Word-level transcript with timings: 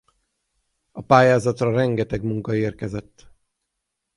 A 0.91 1.01
pályázatra 1.01 1.71
rengeteg 1.71 2.23
munka 2.23 2.55
érkezett. 2.55 3.29